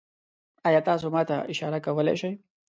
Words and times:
ایا 0.67 0.81
تاسو 0.87 1.05
ما 1.13 1.21
ته 1.29 1.35
اشاره 1.53 1.79
کولی 1.85 2.15
شئ؟ 2.21 2.31